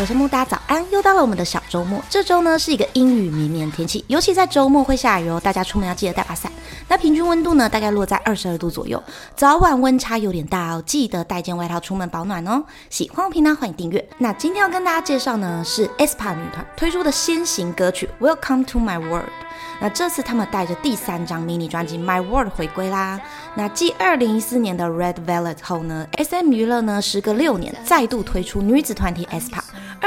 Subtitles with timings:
[0.00, 2.00] 我是木大家早安，又到了我们的小周末。
[2.08, 6.52] 这周呢是一个阴雨绵绵天气，尤其在周末会下雨哦，大家出门要记得带把伞。
[6.86, 9.02] 那平均温度呢大概落在二十二度左右，
[9.34, 12.62] 早晚温差有点大哦，记得带件外套出门保暖哦。
[12.88, 14.08] 喜欢我频道欢迎订阅。
[14.18, 19.32] 那今天要跟大家介绍呢是 aespa 女团推出的先行歌曲 Welcome to My World。
[19.80, 23.20] 那这次他们带着第三张迷你专辑《My World》回归啦。
[23.56, 29.58] 那继二零一四年的《Red Velvet》后呢，SM 娱乐呢时隔六年再度推出女子团体 aespa。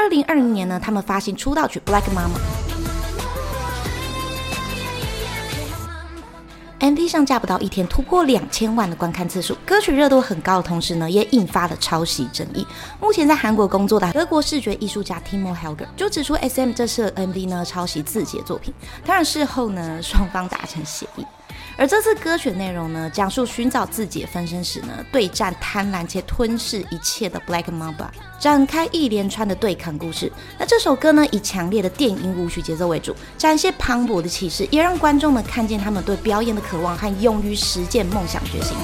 [0.02, 2.34] 二零二零年呢，他们发行出道曲《Black Mama》。
[6.94, 12.66] MV 上架不到一天，突破两千万的观看次数，歌曲热度很高的同时呢，也引发了抄袭争议。
[13.00, 18.74] 目前在韩国工作的德国视觉艺术家 Timo Helger 就指出，SM 这次 MV 呢抄袭自己的作品。
[19.05, 21.26] 当然事后呢，双方达成协议。
[21.77, 28.07] 而这次歌曲内容呢，讲述寻找自己分身时呢，对战贪婪且吞噬一切的 Black Mamba，
[28.40, 30.31] 展开一连串的对抗故事。
[30.59, 38.76] 那这首歌呢，以强烈的电音舞曲节奏为主，展现磅礴的气势，也让观众们看见他们对表演的渴望和勇于实践梦想决心。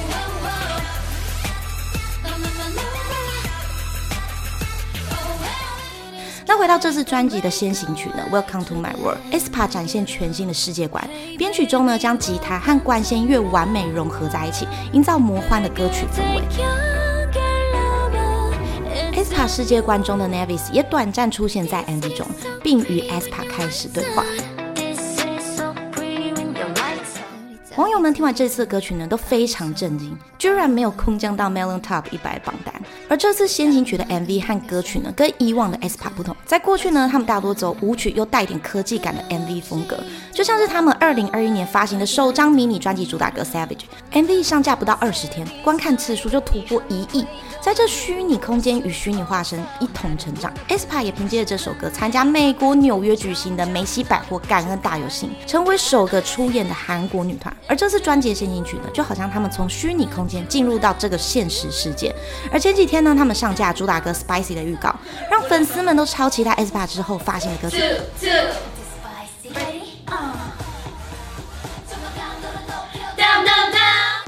[6.58, 11.08] 回到这次专辑的先行曲呢，《Welcome to My World》，aespa 展现全新的世界观。
[11.38, 16.41] 编曲中呢，将吉他和管弦乐完美融合在一起，营造魔幻的歌曲氛围。
[19.13, 22.25] aespa 世界观中的 Navis 也短暂出现在 MV 中，
[22.63, 24.23] 并与 aespa 开始对话。
[27.75, 32.73] 网友们听完这次的歌曲呢，都非常震惊，居然没有空降到 Melon Top 一百榜单。
[33.10, 39.98] 而这次先行曲的 MV 和歌曲呢，跟以往的 aespa 不同，在过去呢，他们大多走舞曲又带点科技感的 MV 风格，
[40.34, 47.26] 就像是他们二零二一年发行的首张迷你专辑主打歌 Savage，MV 上架不到二十天，观看次数就突破一亿。
[47.62, 57.56] 在这虚拟空间与虚拟化身一同成长，aespa 也凭借着这首歌参加美国纽约举行的梅西百货感恩大游行，成为首个出演的韩国女团。
[57.68, 62.14] 而这次专辑的先行曲呢，就好像他们从虚拟空间进入到这个现实世界。
[62.52, 64.96] 而前几天呢，他们上架主打歌 Spicy 的预告，
[65.32, 67.84] 让粉丝们都超期待 aespa 之后发行的歌曲。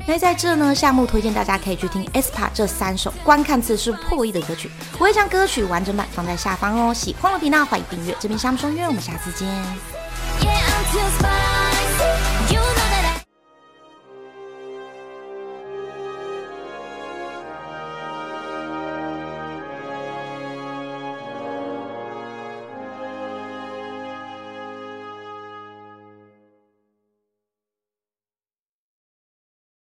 [0.08, 6.92] 那在这呢，夏目推荐大家可以去听 aespa 这三首观看次数破亿的歌曲，我会将歌曲完整版放在下方哦。
[6.92, 9.48] 喜欢的频道欢迎订阅，这边夏目说约，我们下次见。